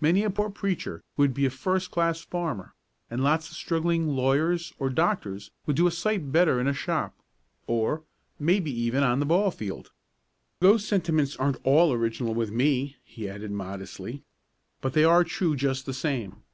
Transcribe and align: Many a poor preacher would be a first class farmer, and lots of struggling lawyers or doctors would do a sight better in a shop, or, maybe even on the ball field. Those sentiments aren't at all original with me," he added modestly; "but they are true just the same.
Many 0.00 0.22
a 0.22 0.30
poor 0.30 0.50
preacher 0.50 1.02
would 1.16 1.34
be 1.34 1.46
a 1.46 1.50
first 1.50 1.90
class 1.90 2.20
farmer, 2.20 2.76
and 3.10 3.24
lots 3.24 3.50
of 3.50 3.56
struggling 3.56 4.06
lawyers 4.06 4.72
or 4.78 4.88
doctors 4.88 5.50
would 5.66 5.74
do 5.74 5.88
a 5.88 5.90
sight 5.90 6.30
better 6.30 6.60
in 6.60 6.68
a 6.68 6.72
shop, 6.72 7.18
or, 7.66 8.04
maybe 8.38 8.70
even 8.70 9.02
on 9.02 9.18
the 9.18 9.26
ball 9.26 9.50
field. 9.50 9.90
Those 10.60 10.84
sentiments 10.86 11.34
aren't 11.34 11.56
at 11.56 11.62
all 11.64 11.92
original 11.92 12.34
with 12.36 12.52
me," 12.52 12.98
he 13.02 13.28
added 13.28 13.50
modestly; 13.50 14.22
"but 14.80 14.92
they 14.92 15.02
are 15.02 15.24
true 15.24 15.56
just 15.56 15.86
the 15.86 15.92
same. 15.92 16.44